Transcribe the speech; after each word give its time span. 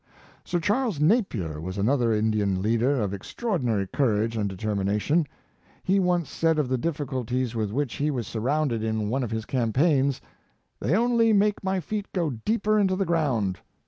Sir 0.43 0.59
Charles 0.59 0.99
Napier 0.99 1.61
was 1.61 1.77
another 1.77 2.11
Indian 2.11 2.59
leader 2.59 2.99
of 2.99 3.13
ex 3.13 3.31
traordinary 3.35 3.85
courage 3.91 4.35
and 4.35 4.49
determination. 4.49 5.27
He 5.83 5.99
once 5.99 6.27
said 6.27 6.55
Sir 6.55 6.63
Charles 6.63 6.69
Napier, 6.71 6.91
281 6.93 7.19
of 7.19 7.27
the 7.27 7.31
difficulties 7.45 7.55
with 7.55 7.71
which 7.71 7.93
he 7.97 8.09
was 8.09 8.25
surrounded 8.25 8.83
in 8.83 9.09
one 9.09 9.21
of 9.21 9.29
his 9.29 9.45
campaigns," 9.45 10.19
They 10.81 10.95
only 10.95 11.33
make 11.33 11.63
my 11.63 11.79
feet 11.79 12.11
go 12.13 12.31
deeper 12.31 12.79
into 12.79 12.95
the 12.95 13.05
ground." 13.05 13.59